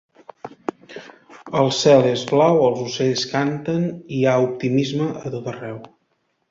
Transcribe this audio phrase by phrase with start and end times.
[1.59, 3.87] El cel és blau, els ocells canten,
[4.19, 5.83] hi ha optimisme a tot arreu.